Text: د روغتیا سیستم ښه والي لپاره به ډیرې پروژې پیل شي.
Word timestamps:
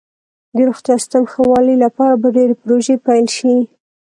د 0.55 0.57
روغتیا 0.67 0.95
سیستم 1.01 1.23
ښه 1.31 1.41
والي 1.49 1.75
لپاره 1.85 2.13
به 2.21 2.27
ډیرې 2.37 2.55
پروژې 2.63 2.95
پیل 3.05 3.25
شي. 3.37 3.55